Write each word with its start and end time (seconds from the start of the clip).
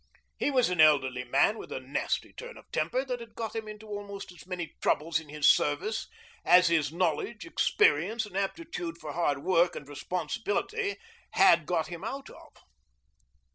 He 0.39 0.49
was 0.49 0.71
an 0.71 0.81
elderly 0.81 1.23
man 1.23 1.59
with 1.59 1.71
a 1.71 1.79
nasty 1.79 2.33
turn 2.33 2.57
of 2.57 2.65
temper 2.71 3.05
that 3.05 3.19
had 3.19 3.35
got 3.35 3.55
him 3.55 3.67
into 3.67 3.85
almost 3.85 4.31
as 4.31 4.47
many 4.47 4.73
troubles 4.81 5.19
in 5.19 5.29
his 5.29 5.47
service 5.47 6.07
as 6.43 6.69
his 6.69 6.91
knowledge, 6.91 7.45
experience, 7.45 8.25
and 8.25 8.35
aptitude 8.35 8.97
for 8.97 9.13
hard 9.13 9.43
work 9.43 9.75
and 9.75 9.87
responsibility 9.87 10.95
had 11.33 11.67
got 11.67 11.85
him 11.85 12.03
out 12.03 12.31
of. 12.31 12.51